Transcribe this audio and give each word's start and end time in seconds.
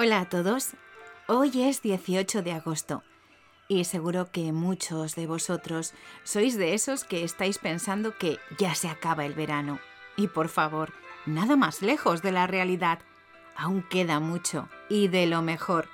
Hola 0.00 0.20
a 0.20 0.28
todos. 0.28 0.74
Hoy 1.26 1.50
es 1.60 1.82
18 1.82 2.42
de 2.42 2.52
agosto 2.52 3.02
y 3.66 3.82
seguro 3.82 4.30
que 4.30 4.52
muchos 4.52 5.16
de 5.16 5.26
vosotros 5.26 5.92
sois 6.22 6.56
de 6.56 6.74
esos 6.74 7.02
que 7.02 7.24
estáis 7.24 7.58
pensando 7.58 8.16
que 8.16 8.38
ya 8.60 8.76
se 8.76 8.88
acaba 8.88 9.26
el 9.26 9.34
verano. 9.34 9.80
Y 10.16 10.28
por 10.28 10.50
favor, 10.50 10.92
nada 11.26 11.56
más 11.56 11.82
lejos 11.82 12.22
de 12.22 12.30
la 12.30 12.46
realidad. 12.46 13.00
Aún 13.56 13.82
queda 13.82 14.20
mucho 14.20 14.68
y 14.88 15.08
de 15.08 15.26
lo 15.26 15.42
mejor, 15.42 15.88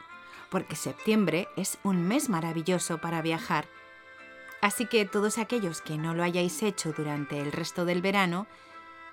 porque 0.50 0.76
septiembre 0.76 1.48
es 1.57 1.79
un 1.82 2.07
mes 2.07 2.29
maravilloso 2.29 2.98
para 2.98 3.22
viajar. 3.22 3.64
Así 4.61 4.84
que 4.84 5.07
todos 5.07 5.39
aquellos 5.39 5.80
que 5.80 5.96
no 5.96 6.12
lo 6.12 6.25
hayáis 6.25 6.62
hecho 6.62 6.93
durante 6.93 7.40
el 7.40 7.52
resto 7.52 7.86
del 7.86 8.02
verano, 8.02 8.46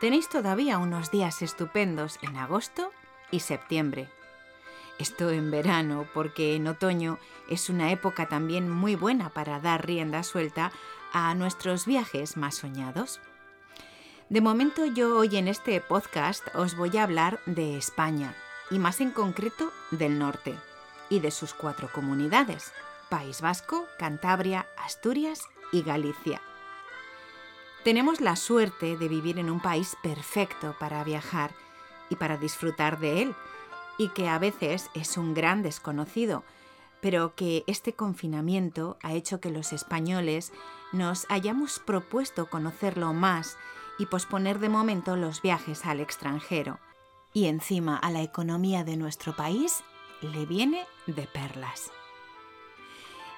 tenéis 0.01 0.27
todavía 0.27 0.79
unos 0.79 1.11
días 1.11 1.41
estupendos 1.41 2.19
en 2.21 2.35
agosto 2.35 2.91
y 3.31 3.39
septiembre. 3.39 4.09
Esto 4.99 5.31
en 5.31 5.51
verano, 5.51 6.07
porque 6.13 6.55
en 6.55 6.67
otoño 6.67 7.17
es 7.49 7.69
una 7.69 7.91
época 7.91 8.27
también 8.27 8.69
muy 8.69 8.95
buena 8.95 9.29
para 9.29 9.59
dar 9.59 9.85
rienda 9.85 10.23
suelta 10.23 10.71
a 11.11 11.33
nuestros 11.35 11.85
viajes 11.85 12.37
más 12.37 12.55
soñados. 12.55 13.19
De 14.29 14.41
momento 14.41 14.85
yo 14.85 15.17
hoy 15.17 15.35
en 15.35 15.47
este 15.47 15.81
podcast 15.81 16.47
os 16.55 16.75
voy 16.75 16.97
a 16.97 17.03
hablar 17.03 17.39
de 17.45 17.77
España, 17.77 18.33
y 18.69 18.79
más 18.79 19.01
en 19.01 19.11
concreto 19.11 19.71
del 19.91 20.17
norte, 20.17 20.55
y 21.09 21.19
de 21.19 21.31
sus 21.31 21.53
cuatro 21.53 21.91
comunidades, 21.91 22.71
País 23.09 23.41
Vasco, 23.41 23.85
Cantabria, 23.99 24.67
Asturias 24.77 25.41
y 25.73 25.81
Galicia. 25.81 26.41
Tenemos 27.83 28.21
la 28.21 28.37
suerte 28.37 28.95
de 28.95 29.07
vivir 29.09 29.37
en 29.39 29.49
un 29.49 29.59
país 29.59 29.97
perfecto 30.01 30.75
para 30.79 31.03
viajar 31.03 31.51
y 32.09 32.15
para 32.15 32.37
disfrutar 32.37 32.99
de 32.99 33.23
él, 33.23 33.35
y 33.97 34.09
que 34.09 34.29
a 34.29 34.39
veces 34.39 34.89
es 34.93 35.17
un 35.17 35.33
gran 35.33 35.63
desconocido, 35.63 36.43
pero 37.01 37.35
que 37.35 37.63
este 37.67 37.93
confinamiento 37.93 38.97
ha 39.01 39.13
hecho 39.13 39.39
que 39.39 39.49
los 39.49 39.73
españoles 39.73 40.53
nos 40.91 41.25
hayamos 41.29 41.79
propuesto 41.79 42.49
conocerlo 42.49 43.13
más 43.13 43.57
y 43.97 44.05
posponer 44.05 44.59
de 44.59 44.69
momento 44.69 45.15
los 45.15 45.41
viajes 45.41 45.85
al 45.85 45.99
extranjero. 45.99 46.79
Y 47.33 47.45
encima 47.45 47.97
a 47.97 48.11
la 48.11 48.21
economía 48.21 48.83
de 48.83 48.97
nuestro 48.97 49.35
país 49.35 49.83
le 50.21 50.45
viene 50.45 50.85
de 51.07 51.27
perlas. 51.27 51.91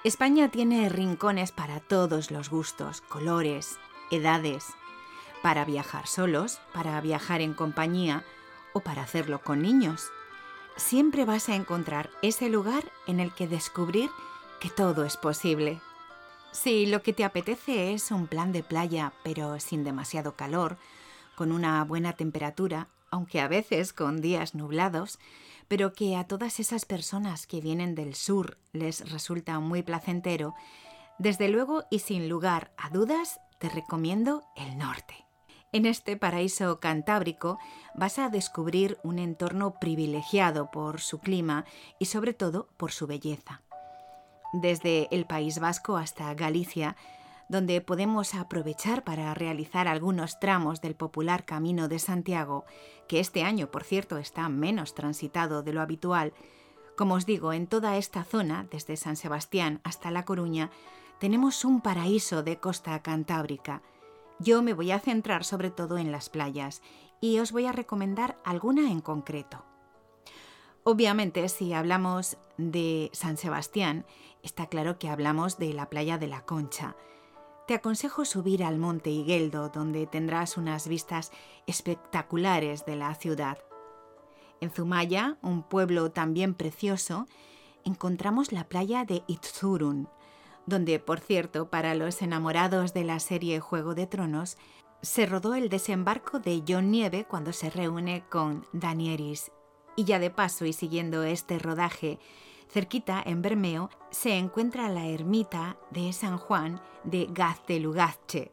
España 0.04 0.50
tiene 0.50 0.90
rincones 0.90 1.52
para 1.52 1.80
todos 1.80 2.32
los 2.32 2.50
gustos, 2.50 3.02
colores, 3.02 3.78
edades, 4.12 4.66
para 5.42 5.64
viajar 5.64 6.08
solos, 6.08 6.60
para 6.74 7.00
viajar 7.00 7.42
en 7.42 7.54
compañía 7.54 8.24
o 8.74 8.82
para 8.82 9.04
hacerlo 9.04 9.42
con 9.42 9.62
niños 9.62 10.12
siempre 10.76 11.26
vas 11.26 11.50
a 11.50 11.56
encontrar 11.56 12.10
ese 12.22 12.50
lugar 12.50 12.84
en 13.08 13.20
el 13.20 13.34
que 13.34 13.48
descubrir 13.48 14.10
que 14.60 14.70
todo 14.70 15.04
es 15.04 15.18
posible. 15.18 15.80
Si 16.52 16.86
lo 16.86 17.02
que 17.02 17.14
te 17.14 17.24
apetece 17.24 17.94
es 17.94 18.12
un 18.12 18.28
plan 18.28 18.52
de 18.52 18.64
playa, 18.64 19.14
pero 19.24 19.60
sin 19.60 19.84
demasiado 19.84 20.36
calor, 20.36 20.78
con 21.36 21.52
una 21.52 21.84
buena 21.84 22.14
temperatura, 22.14 22.88
aunque 23.10 23.42
a 23.42 23.48
veces 23.48 23.94
con 23.94 24.22
días 24.22 24.56
nublados, 24.56 25.20
pero 25.68 25.94
que 25.94 26.16
a 26.16 26.26
todas 26.26 26.60
esas 26.60 26.86
personas 26.86 27.48
que 27.48 27.62
vienen 27.62 27.96
del 27.96 28.16
sur 28.16 28.58
les 28.72 29.10
resulta 29.12 29.60
muy 29.60 29.82
placentero, 29.82 30.54
desde 31.18 31.50
luego 31.50 31.86
y 31.90 32.00
sin 32.00 32.30
lugar 32.30 32.72
a 32.78 32.90
dudas 32.90 33.40
te 33.60 33.70
recomiendo 33.70 34.44
el 34.56 34.78
norte. 34.78 35.26
En 35.74 35.88
este 35.88 36.16
paraíso 36.18 36.80
cantábrico 36.80 37.58
vas 37.96 38.20
a 38.20 38.30
descubrir 38.30 39.00
un 39.02 39.18
entorno 39.18 39.80
privilegiado 39.80 40.70
por 40.70 41.02
su 41.02 41.18
clima 41.18 41.66
y 41.98 42.06
sobre 42.06 42.36
todo 42.36 42.68
por 42.78 42.92
su 42.92 43.08
belleza. 43.08 43.64
Desde 44.54 45.08
el 45.10 45.26
País 45.26 45.58
Vasco 45.58 45.98
hasta 45.98 46.32
Galicia, 46.36 46.96
donde 47.50 47.82
podemos 47.82 48.36
aprovechar 48.36 49.04
para 49.04 49.34
realizar 49.34 49.88
algunos 49.88 50.40
tramos 50.40 50.80
del 50.80 50.96
popular 50.96 51.44
Camino 51.44 51.88
de 51.88 51.98
Santiago, 51.98 52.66
que 53.08 53.20
este 53.20 53.42
año, 53.42 53.72
por 53.72 53.84
cierto, 53.84 54.20
está 54.20 54.50
menos 54.50 54.94
transitado 54.94 55.64
de 55.64 55.74
lo 55.74 55.82
habitual. 55.82 56.34
Como 56.96 57.16
os 57.16 57.26
digo, 57.26 57.52
en 57.52 57.66
toda 57.66 57.98
esta 57.98 58.24
zona, 58.24 58.68
desde 58.70 58.96
San 58.96 59.16
Sebastián 59.16 59.82
hasta 59.84 60.12
La 60.12 60.24
Coruña, 60.24 60.70
tenemos 61.20 61.66
un 61.66 61.82
paraíso 61.82 62.44
de 62.44 62.60
costa 62.60 63.02
cantábrica, 63.02 63.82
yo 64.40 64.62
me 64.62 64.74
voy 64.74 64.92
a 64.92 65.00
centrar 65.00 65.44
sobre 65.44 65.72
todo 65.72 65.98
en 65.98 66.12
las 66.12 66.30
playas 66.30 66.82
y 67.22 67.40
os 67.40 67.52
voy 67.52 67.66
a 67.66 67.72
recomendar 67.72 68.38
alguna 68.44 68.92
en 68.92 69.00
concreto. 69.00 69.64
Obviamente, 70.84 71.48
si 71.48 71.72
hablamos 71.72 72.38
de 72.58 73.10
San 73.14 73.38
Sebastián, 73.38 74.06
está 74.42 74.68
claro 74.68 75.00
que 75.00 75.08
hablamos 75.08 75.58
de 75.58 75.74
la 75.74 75.90
playa 75.90 76.18
de 76.18 76.28
la 76.28 76.46
Concha. 76.46 76.98
Te 77.68 77.76
aconsejo 77.76 78.26
subir 78.26 78.64
al 78.66 78.78
monte 78.78 79.10
Higueldo, 79.10 79.70
donde 79.70 80.06
tendrás 80.06 80.58
unas 80.58 80.90
vistas 80.90 81.32
espectaculares 81.66 82.86
de 82.86 82.98
la 82.98 83.16
ciudad. 83.16 83.60
En 84.60 84.70
Zumaya, 84.70 85.38
un 85.42 85.64
pueblo 85.64 86.12
también 86.12 86.54
precioso, 86.54 87.26
encontramos 87.86 88.52
la 88.52 88.68
playa 88.68 89.06
de 89.06 89.24
Itzurun, 89.28 90.10
donde, 90.66 91.00
por 91.00 91.20
cierto, 91.20 91.70
para 91.70 91.96
los 91.96 92.22
enamorados 92.22 92.94
de 92.94 93.04
la 93.04 93.20
serie 93.20 93.60
Juego 93.60 93.96
de 93.96 94.08
Tronos, 94.08 94.58
se 95.02 95.26
rodó 95.26 95.56
el 95.56 95.70
desembarco 95.70 96.40
de 96.40 96.64
John 96.68 96.90
Nieve 96.90 97.26
cuando 97.26 97.52
se 97.52 97.70
reúne 97.70 98.24
con 98.30 98.66
Danieris. 98.72 99.52
Y 99.96 100.06
ya 100.06 100.18
de 100.18 100.30
paso 100.30 100.66
y 100.66 100.74
siguiendo 100.74 101.24
este 101.24 101.60
rodaje, 101.60 102.20
cerquita 102.70 103.22
en 103.24 103.42
Bermeo 103.42 103.90
se 104.10 104.38
encuentra 104.38 104.90
la 104.90 105.06
ermita 105.08 105.78
de 105.92 106.12
San 106.14 106.38
Juan 106.38 106.82
de 107.04 107.28
Gaztelugache, 107.30 108.52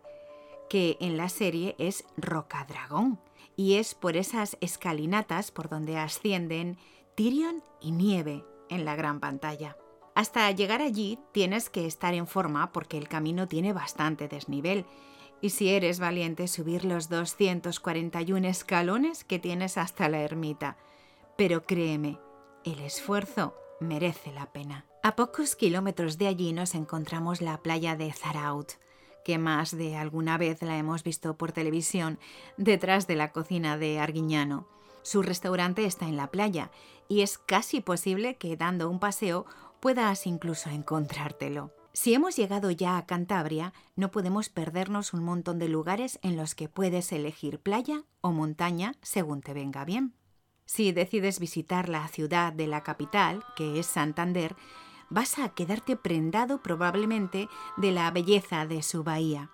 que 0.68 0.96
en 1.00 1.16
la 1.16 1.28
serie 1.28 1.76
es 1.78 2.04
Rocadragón, 2.16 3.20
y 3.56 3.74
es 3.74 3.94
por 3.94 4.16
esas 4.16 4.56
escalinatas 4.60 5.50
por 5.50 5.68
donde 5.68 5.98
ascienden 5.98 6.78
Tyrion 7.14 7.62
y 7.80 7.92
Nieve 7.92 8.44
en 8.68 8.84
la 8.84 8.96
gran 8.96 9.20
pantalla. 9.20 9.76
Hasta 10.20 10.50
llegar 10.50 10.82
allí 10.82 11.18
tienes 11.32 11.70
que 11.70 11.86
estar 11.86 12.12
en 12.12 12.26
forma 12.26 12.72
porque 12.72 12.98
el 12.98 13.08
camino 13.08 13.48
tiene 13.48 13.72
bastante 13.72 14.28
desnivel 14.28 14.84
y 15.40 15.48
si 15.48 15.70
eres 15.70 15.98
valiente 15.98 16.46
subir 16.46 16.84
los 16.84 17.08
241 17.08 18.46
escalones 18.46 19.24
que 19.24 19.38
tienes 19.38 19.78
hasta 19.78 20.10
la 20.10 20.20
ermita. 20.20 20.76
Pero 21.38 21.64
créeme, 21.64 22.18
el 22.66 22.80
esfuerzo 22.80 23.54
merece 23.80 24.30
la 24.32 24.52
pena. 24.52 24.84
A 25.02 25.16
pocos 25.16 25.56
kilómetros 25.56 26.18
de 26.18 26.26
allí 26.26 26.52
nos 26.52 26.74
encontramos 26.74 27.40
la 27.40 27.62
playa 27.62 27.96
de 27.96 28.12
Zaraut, 28.12 28.72
que 29.24 29.38
más 29.38 29.74
de 29.74 29.96
alguna 29.96 30.36
vez 30.36 30.60
la 30.60 30.76
hemos 30.76 31.02
visto 31.02 31.38
por 31.38 31.52
televisión 31.52 32.18
detrás 32.58 33.06
de 33.06 33.16
la 33.16 33.32
cocina 33.32 33.78
de 33.78 33.98
Arguiñano. 33.98 34.68
Su 35.00 35.22
restaurante 35.22 35.86
está 35.86 36.06
en 36.08 36.18
la 36.18 36.30
playa 36.30 36.70
y 37.08 37.22
es 37.22 37.38
casi 37.38 37.80
posible 37.80 38.36
que 38.36 38.58
dando 38.58 38.90
un 38.90 39.00
paseo 39.00 39.46
puedas 39.80 40.26
incluso 40.26 40.70
encontrártelo. 40.70 41.72
Si 41.92 42.14
hemos 42.14 42.36
llegado 42.36 42.70
ya 42.70 42.96
a 42.96 43.06
Cantabria, 43.06 43.72
no 43.96 44.10
podemos 44.10 44.48
perdernos 44.48 45.12
un 45.12 45.24
montón 45.24 45.58
de 45.58 45.68
lugares 45.68 46.20
en 46.22 46.36
los 46.36 46.54
que 46.54 46.68
puedes 46.68 47.10
elegir 47.10 47.58
playa 47.58 48.04
o 48.20 48.30
montaña 48.30 48.94
según 49.02 49.40
te 49.40 49.54
venga 49.54 49.84
bien. 49.84 50.14
Si 50.66 50.92
decides 50.92 51.40
visitar 51.40 51.88
la 51.88 52.06
ciudad 52.06 52.52
de 52.52 52.68
la 52.68 52.84
capital, 52.84 53.42
que 53.56 53.80
es 53.80 53.86
Santander, 53.86 54.54
vas 55.08 55.40
a 55.40 55.48
quedarte 55.48 55.96
prendado 55.96 56.62
probablemente 56.62 57.48
de 57.76 57.90
la 57.90 58.08
belleza 58.12 58.66
de 58.66 58.84
su 58.84 59.02
bahía. 59.02 59.50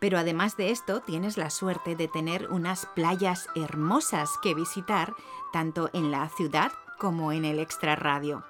Pero 0.00 0.18
además 0.18 0.58
de 0.58 0.70
esto, 0.70 1.00
tienes 1.00 1.38
la 1.38 1.48
suerte 1.48 1.96
de 1.96 2.08
tener 2.08 2.50
unas 2.50 2.86
playas 2.94 3.48
hermosas 3.56 4.30
que 4.42 4.54
visitar, 4.54 5.14
tanto 5.50 5.88
en 5.94 6.10
la 6.10 6.28
ciudad 6.28 6.72
como 6.98 7.32
en 7.32 7.46
el 7.46 7.58
extrarradio. 7.58 8.44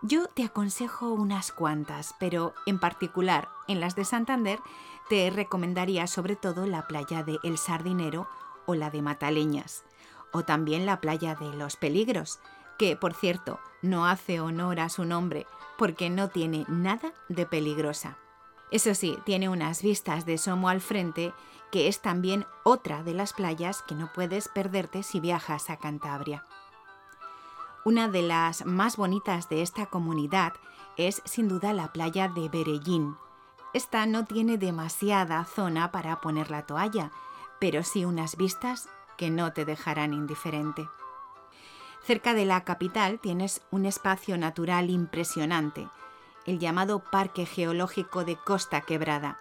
Yo 0.00 0.28
te 0.28 0.44
aconsejo 0.44 1.12
unas 1.12 1.50
cuantas, 1.50 2.14
pero 2.20 2.54
en 2.66 2.78
particular 2.78 3.48
en 3.66 3.80
las 3.80 3.96
de 3.96 4.04
Santander 4.04 4.60
te 5.08 5.28
recomendaría 5.30 6.06
sobre 6.06 6.36
todo 6.36 6.66
la 6.66 6.86
playa 6.86 7.24
de 7.24 7.38
El 7.42 7.58
Sardinero 7.58 8.28
o 8.66 8.76
la 8.76 8.90
de 8.90 9.02
Mataleñas, 9.02 9.82
o 10.32 10.44
también 10.44 10.86
la 10.86 11.00
playa 11.00 11.34
de 11.34 11.52
Los 11.52 11.74
Peligros, 11.74 12.38
que 12.78 12.94
por 12.94 13.12
cierto 13.12 13.58
no 13.82 14.06
hace 14.06 14.40
honor 14.40 14.78
a 14.78 14.88
su 14.88 15.04
nombre 15.04 15.46
porque 15.76 16.10
no 16.10 16.28
tiene 16.28 16.64
nada 16.68 17.12
de 17.28 17.44
peligrosa. 17.44 18.18
Eso 18.70 18.94
sí, 18.94 19.18
tiene 19.24 19.48
unas 19.48 19.82
vistas 19.82 20.26
de 20.26 20.38
Somo 20.38 20.68
al 20.68 20.80
frente, 20.80 21.32
que 21.72 21.88
es 21.88 22.00
también 22.00 22.46
otra 22.62 23.02
de 23.02 23.14
las 23.14 23.32
playas 23.32 23.82
que 23.82 23.96
no 23.96 24.12
puedes 24.12 24.48
perderte 24.48 25.02
si 25.02 25.18
viajas 25.18 25.70
a 25.70 25.78
Cantabria. 25.78 26.44
Una 27.84 28.08
de 28.08 28.22
las 28.22 28.66
más 28.66 28.96
bonitas 28.96 29.48
de 29.48 29.62
esta 29.62 29.86
comunidad 29.86 30.52
es 30.96 31.22
sin 31.24 31.48
duda 31.48 31.72
la 31.72 31.92
playa 31.92 32.28
de 32.28 32.48
Berellín. 32.48 33.16
Esta 33.72 34.04
no 34.06 34.24
tiene 34.24 34.58
demasiada 34.58 35.44
zona 35.44 35.92
para 35.92 36.20
poner 36.20 36.50
la 36.50 36.66
toalla, 36.66 37.12
pero 37.60 37.84
sí 37.84 38.04
unas 38.04 38.36
vistas 38.36 38.88
que 39.16 39.30
no 39.30 39.52
te 39.52 39.64
dejarán 39.64 40.12
indiferente. 40.12 40.88
Cerca 42.02 42.34
de 42.34 42.46
la 42.46 42.64
capital 42.64 43.20
tienes 43.20 43.62
un 43.70 43.84
espacio 43.84 44.38
natural 44.38 44.90
impresionante, 44.90 45.88
el 46.46 46.58
llamado 46.58 47.00
Parque 47.00 47.44
Geológico 47.46 48.24
de 48.24 48.36
Costa 48.36 48.80
Quebrada. 48.80 49.38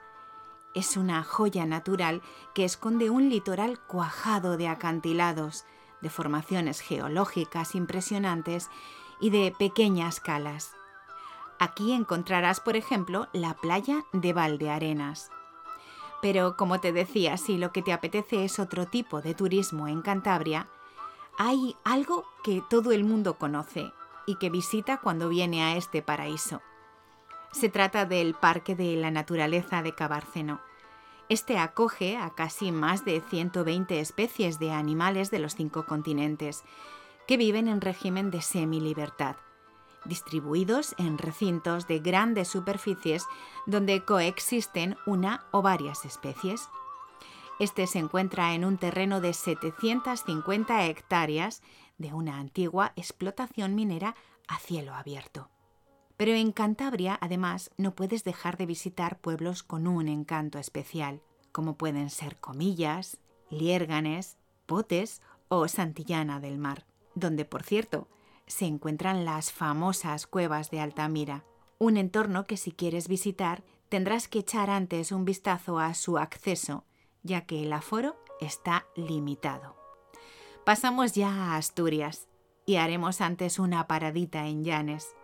Es 0.75 0.97
una 0.97 1.23
joya 1.23 1.65
natural 1.65 2.21
que 2.53 2.65
esconde 2.65 3.09
un 3.09 3.29
litoral 3.29 3.79
cuajado 3.79 4.57
de 4.57 4.67
acantilados, 4.67 5.65
de 6.01 6.09
formaciones 6.09 6.79
geológicas 6.79 7.75
impresionantes 7.75 8.69
y 9.19 9.29
de 9.29 9.53
pequeñas 9.57 10.19
calas. 10.19 10.73
Aquí 11.59 11.93
encontrarás, 11.93 12.59
por 12.59 12.75
ejemplo, 12.75 13.27
la 13.33 13.55
playa 13.55 14.03
de 14.13 14.33
Valdearenas. 14.33 15.31
Pero 16.21 16.55
como 16.55 16.79
te 16.79 16.91
decía, 16.91 17.37
si 17.37 17.57
lo 17.57 17.71
que 17.71 17.81
te 17.81 17.93
apetece 17.93 18.43
es 18.43 18.59
otro 18.59 18.85
tipo 18.85 19.21
de 19.21 19.33
turismo 19.33 19.87
en 19.87 20.01
Cantabria, 20.01 20.67
hay 21.37 21.75
algo 21.83 22.25
que 22.43 22.63
todo 22.69 22.91
el 22.91 23.03
mundo 23.03 23.37
conoce 23.37 23.91
y 24.25 24.35
que 24.35 24.49
visita 24.49 24.97
cuando 24.97 25.29
viene 25.29 25.63
a 25.63 25.77
este 25.77 26.01
paraíso. 26.01 26.61
Se 27.51 27.69
trata 27.69 28.05
del 28.05 28.33
Parque 28.33 28.75
de 28.75 28.95
la 28.95 29.11
Naturaleza 29.11 29.81
de 29.81 29.93
Cabárceno. 29.93 30.59
Este 31.29 31.57
acoge 31.57 32.15
a 32.15 32.29
casi 32.29 32.71
más 32.71 33.03
de 33.03 33.21
120 33.21 33.99
especies 33.99 34.59
de 34.59 34.71
animales 34.71 35.29
de 35.29 35.39
los 35.39 35.55
cinco 35.55 35.85
continentes 35.85 36.63
que 37.27 37.35
viven 37.35 37.67
en 37.67 37.81
régimen 37.81 38.31
de 38.31 38.41
semi-libertad, 38.41 39.35
distribuidos 40.05 40.95
en 40.97 41.17
recintos 41.17 41.85
de 41.85 41.99
grandes 41.99 42.47
superficies 42.47 43.25
donde 43.65 44.05
coexisten 44.05 44.95
una 45.05 45.45
o 45.51 45.61
varias 45.61 46.05
especies. 46.05 46.69
Este 47.59 47.87
se 47.87 47.99
encuentra 47.99 48.53
en 48.53 48.63
un 48.63 48.77
terreno 48.77 49.19
de 49.19 49.33
750 49.33 50.85
hectáreas 50.85 51.61
de 51.97 52.13
una 52.13 52.37
antigua 52.37 52.93
explotación 52.95 53.75
minera 53.75 54.15
a 54.47 54.59
cielo 54.59 54.93
abierto. 54.93 55.49
Pero 56.17 56.33
en 56.33 56.51
Cantabria, 56.51 57.17
además, 57.21 57.71
no 57.77 57.95
puedes 57.95 58.23
dejar 58.23 58.57
de 58.57 58.65
visitar 58.65 59.19
pueblos 59.19 59.63
con 59.63 59.87
un 59.87 60.07
encanto 60.07 60.59
especial, 60.59 61.21
como 61.51 61.77
pueden 61.77 62.09
ser 62.09 62.37
Comillas, 62.37 63.17
Liérganes, 63.49 64.37
Potes 64.65 65.21
o 65.47 65.67
Santillana 65.67 66.39
del 66.39 66.57
Mar, 66.57 66.85
donde, 67.15 67.45
por 67.45 67.63
cierto, 67.63 68.07
se 68.47 68.65
encuentran 68.65 69.23
las 69.25 69.51
famosas 69.51 70.27
cuevas 70.27 70.71
de 70.71 70.81
Altamira, 70.81 71.45
un 71.79 71.97
entorno 71.97 72.45
que 72.45 72.57
si 72.57 72.71
quieres 72.71 73.07
visitar 73.07 73.63
tendrás 73.87 74.27
que 74.27 74.39
echar 74.39 74.69
antes 74.69 75.11
un 75.11 75.23
vistazo 75.23 75.79
a 75.79 75.93
su 75.93 76.17
acceso 76.17 76.83
ya 77.27 77.41
que 77.41 77.63
el 77.63 77.73
aforo 77.73 78.15
está 78.41 78.85
limitado. 78.95 79.75
Pasamos 80.65 81.13
ya 81.13 81.29
a 81.29 81.57
Asturias 81.57 82.27
y 82.65 82.77
haremos 82.77 83.21
antes 83.21 83.59
una 83.59 83.87
paradita 83.87 84.47
en 84.47 84.63
Llanes 84.63 85.15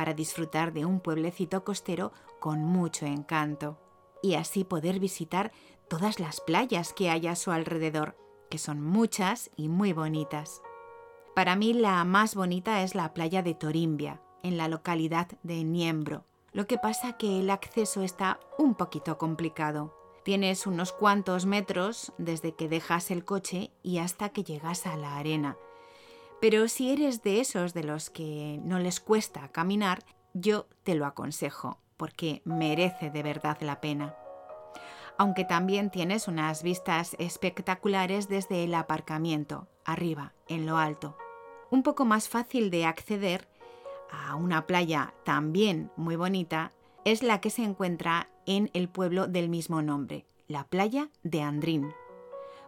para 0.00 0.14
disfrutar 0.14 0.72
de 0.72 0.86
un 0.86 0.98
pueblecito 0.98 1.62
costero 1.62 2.10
con 2.38 2.60
mucho 2.60 3.04
encanto 3.04 3.76
y 4.22 4.32
así 4.32 4.64
poder 4.64 4.98
visitar 4.98 5.52
todas 5.90 6.20
las 6.20 6.40
playas 6.40 6.94
que 6.94 7.10
hay 7.10 7.26
a 7.26 7.36
su 7.36 7.50
alrededor, 7.50 8.16
que 8.48 8.56
son 8.56 8.82
muchas 8.82 9.50
y 9.56 9.68
muy 9.68 9.92
bonitas. 9.92 10.62
Para 11.36 11.54
mí 11.54 11.74
la 11.74 12.02
más 12.04 12.34
bonita 12.34 12.82
es 12.82 12.94
la 12.94 13.12
playa 13.12 13.42
de 13.42 13.52
Torimbia, 13.52 14.22
en 14.42 14.56
la 14.56 14.68
localidad 14.68 15.28
de 15.42 15.64
Niembro. 15.64 16.24
Lo 16.52 16.66
que 16.66 16.78
pasa 16.78 17.18
que 17.18 17.38
el 17.38 17.50
acceso 17.50 18.02
está 18.02 18.40
un 18.56 18.76
poquito 18.76 19.18
complicado. 19.18 19.94
Tienes 20.24 20.66
unos 20.66 20.92
cuantos 20.92 21.44
metros 21.44 22.14
desde 22.16 22.54
que 22.54 22.70
dejas 22.70 23.10
el 23.10 23.26
coche 23.26 23.70
y 23.82 23.98
hasta 23.98 24.30
que 24.30 24.44
llegas 24.44 24.86
a 24.86 24.96
la 24.96 25.18
arena. 25.18 25.58
Pero 26.40 26.68
si 26.68 26.90
eres 26.90 27.22
de 27.22 27.40
esos 27.40 27.74
de 27.74 27.84
los 27.84 28.08
que 28.08 28.58
no 28.64 28.78
les 28.78 29.00
cuesta 29.00 29.48
caminar, 29.48 30.02
yo 30.32 30.66
te 30.84 30.94
lo 30.94 31.04
aconsejo, 31.04 31.78
porque 31.96 32.40
merece 32.44 33.10
de 33.10 33.22
verdad 33.22 33.58
la 33.60 33.80
pena. 33.80 34.14
Aunque 35.18 35.44
también 35.44 35.90
tienes 35.90 36.28
unas 36.28 36.62
vistas 36.62 37.14
espectaculares 37.18 38.28
desde 38.28 38.64
el 38.64 38.74
aparcamiento, 38.74 39.68
arriba, 39.84 40.32
en 40.48 40.64
lo 40.64 40.78
alto. 40.78 41.16
Un 41.70 41.82
poco 41.82 42.06
más 42.06 42.28
fácil 42.30 42.70
de 42.70 42.86
acceder 42.86 43.46
a 44.10 44.34
una 44.34 44.66
playa 44.66 45.14
también 45.24 45.90
muy 45.96 46.16
bonita 46.16 46.72
es 47.04 47.22
la 47.22 47.40
que 47.40 47.50
se 47.50 47.62
encuentra 47.62 48.30
en 48.46 48.70
el 48.72 48.88
pueblo 48.88 49.26
del 49.26 49.48
mismo 49.48 49.82
nombre, 49.82 50.26
la 50.48 50.64
playa 50.64 51.10
de 51.22 51.42
Andrín. 51.42 51.92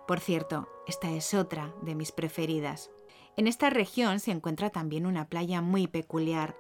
Por 0.07 0.21
cierto, 0.21 0.69
esta 0.87 1.11
es 1.11 1.35
otra 1.35 1.75
de 1.83 1.95
mis 1.95 2.13
preferidas. 2.13 2.91
En 3.37 3.47
esta 3.47 3.71
región 3.71 4.21
se 4.21 4.31
encuentra 4.31 4.69
también 4.69 5.07
una 5.07 5.27
playa 5.27 5.63
muy 5.63 5.87
peculiar, 5.87 6.55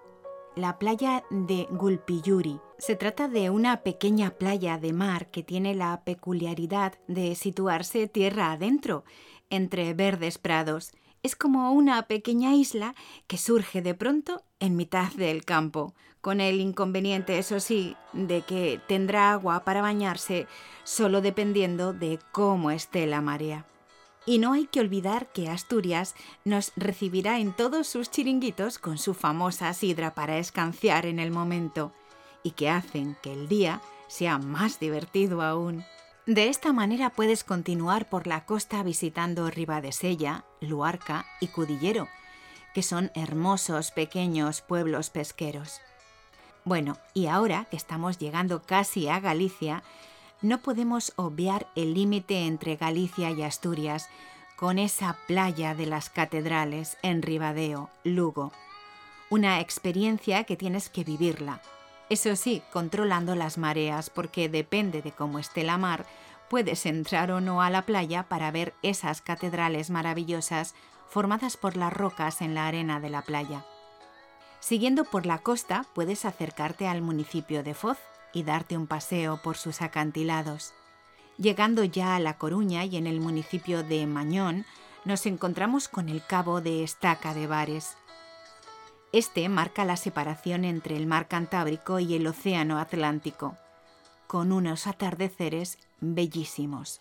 la 0.57 0.79
playa 0.79 1.23
de 1.31 1.67
Gulpiyuri. 1.71 2.61
Se 2.79 2.97
trata 2.97 3.29
de 3.29 3.51
una 3.51 3.83
pequeña 3.83 4.31
playa 4.31 4.79
de 4.79 4.93
mar 4.95 5.31
que 5.31 5.43
tiene 5.43 5.75
la 5.75 6.03
peculiaridad 6.05 6.95
de 7.09 7.35
situarse 7.35 8.09
tierra 8.09 8.53
adentro, 8.53 9.05
entre 9.51 9.93
verdes 9.93 10.39
prados. 10.39 10.93
Es 11.23 11.37
como 11.37 11.73
una 11.73 12.07
pequeña 12.07 12.55
isla 12.55 12.95
que 13.27 13.37
surge 13.37 13.83
de 13.83 13.95
pronto 13.95 14.43
en 14.59 14.75
mitad 14.75 15.13
del 15.13 15.45
campo, 15.45 15.95
con 16.23 16.41
el 16.41 16.61
inconveniente, 16.61 17.39
eso 17.39 17.61
sí, 17.61 17.97
de 18.13 18.43
que 18.43 18.81
tendrá 18.89 19.33
agua 19.33 19.65
para 19.65 19.83
bañarse 19.83 20.47
solo 20.85 21.21
dependiendo 21.21 21.93
de 21.93 22.19
cómo 22.33 22.71
esté 22.71 23.07
la 23.07 23.21
marea. 23.21 23.67
Y 24.25 24.39
no 24.39 24.53
hay 24.53 24.67
que 24.67 24.81
olvidar 24.81 25.27
que 25.33 25.49
Asturias 25.49 26.15
nos 26.45 26.73
recibirá 26.77 27.41
en 27.41 27.53
todos 27.53 27.89
sus 27.89 28.11
chiringuitos 28.11 28.79
con 28.79 28.99
su 28.99 29.15
famosa 29.15 29.73
sidra 29.75 30.15
para 30.15 30.39
escanciar 30.39 31.07
en 31.07 31.19
el 31.19 31.31
momento 31.31 31.93
y 32.43 32.53
que 32.53 32.71
hacen 32.71 33.17
que 33.23 33.33
el 33.33 33.49
día 33.49 33.81
sea 34.09 34.39
más 34.39 34.79
divertido 34.79 35.43
aún. 35.43 35.85
De 36.27 36.49
esta 36.49 36.73
manera 36.73 37.11
puedes 37.11 37.43
continuar 37.43 38.09
por 38.09 38.29
la 38.29 38.45
costa 38.45 38.85
visitando 38.85 39.51
Ribadesella, 39.51 40.45
Luarca 40.61 41.27
y 41.41 41.49
Cudillero, 41.49 42.09
que 42.75 42.83
son 42.83 43.11
hermosos 43.15 43.91
pequeños 43.91 44.61
pueblos 44.61 45.11
pesqueros. 45.11 45.81
Bueno, 46.65 46.97
y 47.13 47.27
ahora 47.27 47.67
que 47.71 47.77
estamos 47.77 48.19
llegando 48.19 48.63
casi 48.63 49.09
a 49.09 49.19
Galicia, 49.19 49.83
no 50.43 50.59
podemos 50.59 51.12
obviar 51.17 51.69
el 51.77 51.94
límite 51.94 52.47
entre 52.47 52.77
Galicia 52.77 53.31
y 53.31 53.43
Asturias 53.43 54.09
con 54.56 54.79
esa 54.79 55.16
playa 55.26 55.75
de 55.75 55.87
las 55.87 56.11
catedrales 56.11 56.99
en 57.02 57.23
Ribadeo, 57.23 57.90
Lugo. 58.05 58.52
Una 59.31 59.61
experiencia 59.61 60.45
que 60.45 60.57
tienes 60.57 60.88
que 60.88 61.05
vivirla. 61.05 61.62
Eso 62.11 62.37
sí, 62.37 62.62
controlando 62.73 63.35
las 63.35 63.57
mareas, 63.57 64.11
porque 64.11 64.49
depende 64.49 65.00
de 65.00 65.12
cómo 65.12 65.38
esté 65.38 65.62
la 65.62 65.78
mar, 65.78 66.05
puedes 66.50 66.85
entrar 66.87 67.31
o 67.31 67.40
no 67.40 67.62
a 67.62 67.71
la 67.71 67.83
playa 67.83 68.25
para 68.25 68.50
ver 68.50 68.75
esas 68.83 69.23
catedrales 69.23 69.90
maravillosas 69.90 70.75
formadas 71.09 71.57
por 71.57 71.76
las 71.76 71.93
rocas 71.93 72.43
en 72.43 72.55
la 72.55 72.66
arena 72.66 73.00
de 73.00 73.11
la 73.11 73.23
playa. 73.23 73.64
Siguiendo 74.61 75.05
por 75.05 75.25
la 75.25 75.38
costa 75.38 75.87
puedes 75.95 76.25
acercarte 76.25 76.87
al 76.87 77.00
municipio 77.00 77.62
de 77.62 77.75
Foz 77.75 77.99
y 78.33 78.43
darte 78.43 78.77
un 78.77 78.87
paseo 78.87 79.39
por 79.43 79.57
sus 79.57 79.83
acantilados. 79.83 80.75
Llegando 81.39 81.85
ya 81.85 82.17
a 82.17 82.21
La 82.21 82.39
Coruña 82.39 82.85
y 82.85 82.97
en 82.97 83.07
el 83.07 83.21
municipio 83.21 83.83
de 83.83 84.07
Mañón, 84.07 84.65
nos 85.05 85.27
encontramos 85.27 85.89
con 85.89 86.09
el 86.09 86.25
cabo 86.25 86.61
de 86.61 86.85
Estaca 86.85 87.35
de 87.35 87.47
Bares. 87.47 87.97
Este 89.12 89.49
marca 89.49 89.85
la 89.85 89.97
separación 89.97 90.65
entre 90.65 90.97
el 90.97 91.07
mar 91.07 91.29
Cantábrico 91.29 91.99
y 91.99 92.15
el 92.15 92.27
Océano 92.27 92.79
Atlántico, 92.79 93.57
con 94.27 94.53
unos 94.53 94.87
atardeceres 94.87 95.79
bellísimos. 96.01 97.01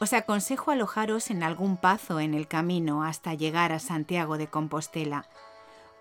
Os 0.00 0.12
aconsejo 0.12 0.70
alojaros 0.70 1.30
en 1.30 1.42
algún 1.42 1.76
pazo 1.78 2.20
en 2.20 2.34
el 2.34 2.48
camino 2.48 3.04
hasta 3.04 3.34
llegar 3.34 3.72
a 3.72 3.78
Santiago 3.78 4.36
de 4.36 4.48
Compostela, 4.48 5.26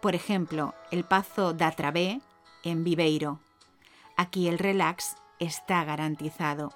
por 0.06 0.14
ejemplo, 0.14 0.76
el 0.92 1.04
Pazo 1.04 1.54
da 1.54 1.72
Travé 1.72 2.22
en 2.62 2.84
Viveiro. 2.84 3.40
Aquí 4.18 4.48
el 4.48 4.60
relax 4.60 5.18
está 5.40 5.84
garantizado. 5.84 6.74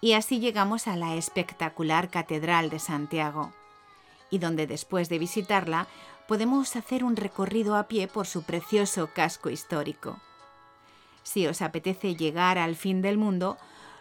Y 0.00 0.14
así 0.14 0.40
llegamos 0.40 0.88
a 0.88 0.96
la 0.96 1.14
espectacular 1.14 2.10
Catedral 2.10 2.70
de 2.70 2.78
Santiago, 2.78 3.52
y 4.30 4.38
donde 4.38 4.66
después 4.66 5.08
de 5.08 5.18
visitarla 5.18 5.86
podemos 6.26 6.76
hacer 6.76 7.04
un 7.04 7.16
recorrido 7.16 7.76
a 7.76 7.88
pie 7.88 8.08
por 8.08 8.26
su 8.26 8.42
precioso 8.42 9.10
casco 9.14 9.50
histórico. 9.50 10.18
Si 11.22 11.46
os 11.46 11.62
apetece 11.62 12.16
llegar 12.16 12.58
al 12.58 12.76
fin 12.76 13.00
del 13.00 13.16
mundo, 13.16 13.56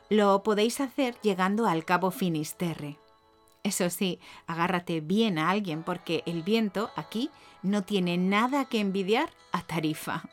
lo 0.10 0.44
podéis 0.44 0.82
hacer 0.82 1.16
llegando 1.22 1.68
al 1.68 1.86
Cabo 1.86 2.12
Finisterre. 2.12 2.98
Eso 3.64 3.90
sí, 3.90 4.20
agárrate 4.48 5.02
bien 5.02 5.38
a 5.38 5.52
alguien 5.52 5.84
porque 5.84 6.24
el 6.26 6.42
viento 6.42 6.90
aquí 6.96 7.30
no 7.62 7.84
tiene 7.84 8.18
nada 8.18 8.66
que 8.66 8.80
envidiar 8.80 9.30
a 9.52 9.62
Tarifa. 9.62 10.24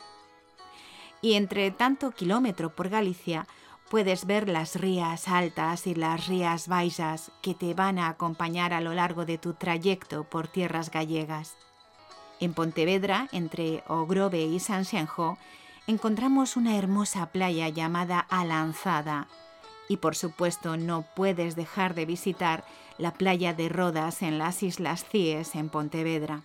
Y 1.21 1.35
entre 1.35 1.71
tanto 1.71 2.11
kilómetro 2.13 2.75
por 2.75 2.89
Galicia, 2.89 3.47
puedes 3.89 4.27
ver 4.27 4.49
las 4.49 4.77
rías 4.77 5.29
altas 5.29 5.87
y 5.87 5.95
las 5.95 6.27
rías 6.27 6.69
baixas 6.69 7.31
que 7.43 7.55
te 7.55 7.75
van 7.75 7.99
a 7.99 8.09
acompañar 8.09 8.73
a 8.73 8.81
lo 8.81 8.93
largo 8.93 9.25
de 9.25 9.39
tu 9.39 9.55
trayecto 9.55 10.25
por 10.25 10.49
tierras 10.49 10.91
gallegas. 10.91 11.57
En 12.41 12.55
Pontevedra, 12.55 13.29
entre 13.33 13.83
Ogrove 13.89 14.43
y 14.43 14.61
Sanxenxo, 14.61 15.39
encontramos 15.87 16.57
una 16.57 16.77
hermosa 16.77 17.27
playa 17.33 17.69
llamada 17.69 18.21
Alanzada. 18.21 19.27
Y 19.89 19.97
por 19.97 20.15
supuesto 20.15 20.77
no 20.77 21.05
puedes 21.17 21.57
dejar 21.57 21.95
de 21.95 22.05
visitar 22.05 22.65
la 22.99 23.15
playa 23.15 23.55
de 23.55 23.69
Rodas 23.69 24.23
en 24.23 24.39
las 24.39 24.63
Islas 24.63 25.05
Cíes 25.05 25.55
en 25.55 25.71
Pontevedra. 25.71 26.43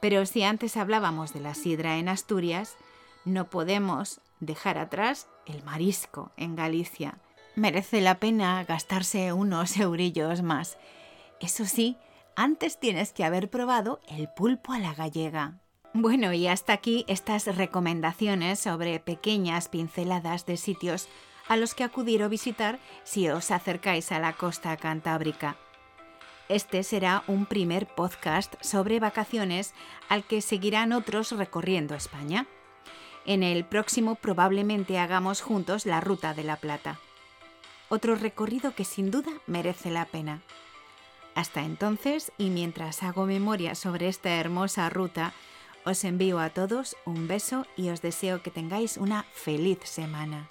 Pero 0.00 0.24
si 0.26 0.44
antes 0.44 0.76
hablábamos 0.76 1.32
de 1.32 1.40
la 1.40 1.54
sidra 1.54 1.96
en 1.98 2.08
Asturias, 2.08 2.76
no 3.24 3.50
podemos 3.50 4.20
dejar 4.40 4.78
atrás 4.78 5.28
el 5.46 5.62
marisco 5.62 6.32
en 6.36 6.56
Galicia. 6.56 7.18
Merece 7.56 8.00
la 8.00 8.18
pena 8.18 8.64
gastarse 8.64 9.32
unos 9.32 9.76
eurillos 9.78 10.42
más. 10.42 10.78
Eso 11.40 11.64
sí, 11.64 11.96
antes 12.36 12.80
tienes 12.80 13.12
que 13.12 13.24
haber 13.24 13.50
probado 13.50 14.00
el 14.08 14.28
pulpo 14.28 14.72
a 14.72 14.78
la 14.78 14.94
gallega. 14.94 15.60
Bueno, 15.92 16.32
y 16.32 16.48
hasta 16.48 16.72
aquí 16.72 17.04
estas 17.06 17.46
recomendaciones 17.56 18.58
sobre 18.58 18.98
pequeñas 18.98 19.68
pinceladas 19.68 20.44
de 20.44 20.56
sitios 20.56 21.08
a 21.46 21.56
los 21.56 21.74
que 21.74 21.84
acudir 21.84 22.22
o 22.24 22.28
visitar 22.28 22.80
si 23.04 23.28
os 23.28 23.50
acercáis 23.50 24.10
a 24.10 24.18
la 24.18 24.32
costa 24.32 24.76
cantábrica. 24.76 25.56
Este 26.48 26.82
será 26.82 27.22
un 27.26 27.46
primer 27.46 27.86
podcast 27.86 28.54
sobre 28.60 29.00
vacaciones 29.00 29.72
al 30.08 30.24
que 30.24 30.40
seguirán 30.40 30.92
otros 30.92 31.32
recorriendo 31.32 31.94
España. 31.94 32.46
En 33.26 33.42
el 33.42 33.64
próximo 33.64 34.16
probablemente 34.16 34.98
hagamos 34.98 35.40
juntos 35.40 35.86
la 35.86 36.00
Ruta 36.00 36.34
de 36.34 36.44
la 36.44 36.56
Plata. 36.56 37.00
Otro 37.88 38.16
recorrido 38.16 38.74
que 38.74 38.84
sin 38.84 39.10
duda 39.10 39.30
merece 39.46 39.90
la 39.90 40.04
pena. 40.04 40.42
Hasta 41.34 41.62
entonces, 41.62 42.32
y 42.38 42.50
mientras 42.50 43.02
hago 43.02 43.26
memoria 43.26 43.74
sobre 43.74 44.08
esta 44.08 44.30
hermosa 44.30 44.88
ruta, 44.90 45.32
os 45.84 46.04
envío 46.04 46.38
a 46.38 46.50
todos 46.50 46.96
un 47.04 47.26
beso 47.28 47.66
y 47.76 47.90
os 47.90 48.02
deseo 48.02 48.42
que 48.42 48.50
tengáis 48.50 48.96
una 48.96 49.24
feliz 49.32 49.78
semana. 49.84 50.48